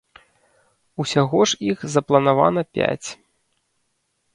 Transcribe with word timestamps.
Усяго 1.03 1.39
ж 1.51 1.61
іх 1.69 1.85
запланавана 1.99 2.61
пяць. 2.79 3.09